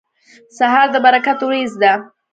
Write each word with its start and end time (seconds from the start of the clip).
سهار 0.57 0.87
د 0.93 0.95
برکت 1.05 1.39
وریځ 1.43 1.73
ده. 1.81 1.93